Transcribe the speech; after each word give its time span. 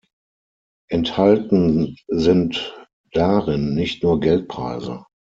Enthalten 0.89 1.95
sind 2.07 2.75
darin 3.13 3.75
nicht 3.75 4.01
nur 4.01 4.19
Geldpreise. 4.19 5.05